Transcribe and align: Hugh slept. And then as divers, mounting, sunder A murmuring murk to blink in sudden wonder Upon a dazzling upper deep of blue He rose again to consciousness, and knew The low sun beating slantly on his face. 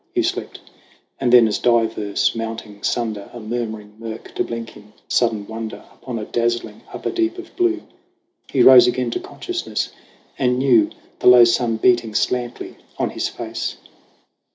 Hugh 0.15 0.23
slept. 0.23 0.59
And 1.19 1.31
then 1.31 1.47
as 1.47 1.59
divers, 1.59 2.33
mounting, 2.33 2.81
sunder 2.81 3.29
A 3.33 3.39
murmuring 3.39 3.97
murk 3.99 4.33
to 4.33 4.43
blink 4.43 4.75
in 4.75 4.93
sudden 5.07 5.45
wonder 5.45 5.85
Upon 5.93 6.17
a 6.17 6.25
dazzling 6.25 6.81
upper 6.91 7.11
deep 7.11 7.37
of 7.37 7.55
blue 7.55 7.83
He 8.49 8.63
rose 8.63 8.87
again 8.87 9.11
to 9.11 9.19
consciousness, 9.19 9.89
and 10.39 10.57
knew 10.57 10.89
The 11.19 11.27
low 11.27 11.43
sun 11.43 11.77
beating 11.77 12.15
slantly 12.15 12.77
on 12.97 13.11
his 13.11 13.27
face. 13.29 13.77